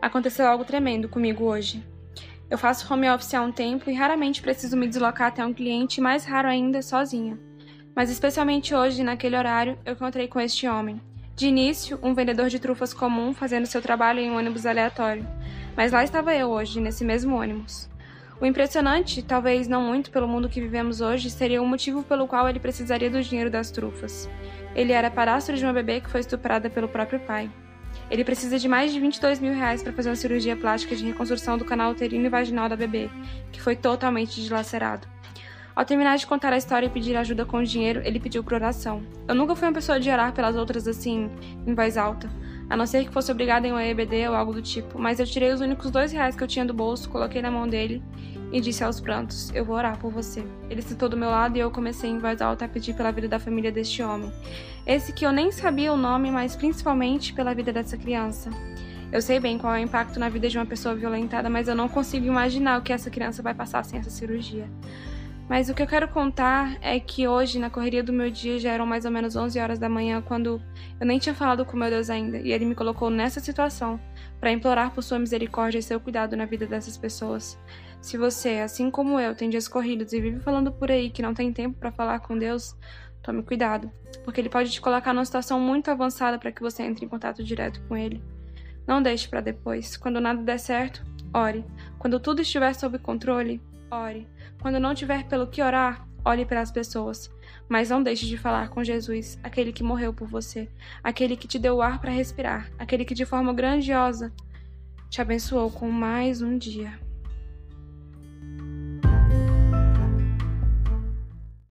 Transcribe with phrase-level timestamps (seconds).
[0.00, 1.82] Aconteceu algo tremendo comigo hoje.
[2.48, 6.00] Eu faço home office há um tempo e raramente preciso me deslocar até um cliente,
[6.00, 7.38] mais raro ainda, sozinha.
[7.94, 11.00] Mas especialmente hoje, naquele horário, eu encontrei com este homem.
[11.34, 15.26] De início, um vendedor de trufas comum fazendo seu trabalho em um ônibus aleatório.
[15.76, 17.88] Mas lá estava eu hoje, nesse mesmo ônibus.
[18.40, 22.48] O impressionante, talvez não muito pelo mundo que vivemos hoje, seria o motivo pelo qual
[22.48, 24.28] ele precisaria do dinheiro das trufas.
[24.74, 27.50] Ele era parastro de uma bebê que foi estuprada pelo próprio pai.
[28.10, 31.58] Ele precisa de mais de 22 mil reais para fazer uma cirurgia plástica de reconstrução
[31.58, 33.10] do canal uterino e vaginal da bebê,
[33.52, 35.06] que foi totalmente dilacerado.
[35.74, 38.54] Ao terminar de contar a história e pedir ajuda com o dinheiro, ele pediu por
[38.54, 39.02] oração.
[39.28, 41.30] Eu nunca fui uma pessoa de orar pelas outras assim,
[41.66, 42.30] em voz alta,
[42.70, 45.26] a não ser que fosse obrigada em um EBD ou algo do tipo, mas eu
[45.26, 48.02] tirei os únicos dois reais que eu tinha do bolso, coloquei na mão dele
[48.52, 50.44] e disse aos prantos: Eu vou orar por você.
[50.70, 53.28] Ele sentou do meu lado e eu comecei em voz alta a pedir pela vida
[53.28, 54.32] da família deste homem.
[54.86, 58.50] Esse que eu nem sabia o nome, mas principalmente pela vida dessa criança.
[59.12, 61.74] Eu sei bem qual é o impacto na vida de uma pessoa violentada, mas eu
[61.74, 64.68] não consigo imaginar o que essa criança vai passar sem essa cirurgia.
[65.48, 68.72] Mas o que eu quero contar é que hoje, na correria do meu dia, já
[68.72, 70.60] eram mais ou menos 11 horas da manhã, quando
[71.00, 74.00] eu nem tinha falado com meu Deus ainda, e ele me colocou nessa situação
[74.40, 77.56] para implorar por sua misericórdia e seu cuidado na vida dessas pessoas.
[78.00, 81.32] Se você, assim como eu, tem dias corridos e vive falando por aí que não
[81.32, 82.76] tem tempo para falar com Deus,
[83.22, 83.90] tome cuidado,
[84.24, 87.44] porque ele pode te colocar numa situação muito avançada para que você entre em contato
[87.44, 88.22] direto com ele.
[88.84, 89.96] Não deixe para depois.
[89.96, 91.64] Quando nada der certo, ore.
[91.98, 94.26] Quando tudo estiver sob controle, ore.
[94.60, 97.30] Quando não tiver pelo que orar, olhe para as pessoas.
[97.68, 100.68] Mas não deixe de falar com Jesus, aquele que morreu por você,
[101.02, 104.32] aquele que te deu o ar para respirar, aquele que de forma grandiosa
[105.08, 107.05] te abençoou com mais um dia.